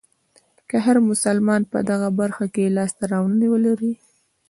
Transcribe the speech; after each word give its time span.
که 0.69 0.75
هر 0.85 0.97
مسلمان 1.09 1.61
په 1.71 1.79
دغه 1.89 2.09
برخه 2.19 2.45
کې 2.53 2.73
لاسته 2.77 3.03
راوړنې 3.11 3.47
ولرلې. 3.49 3.93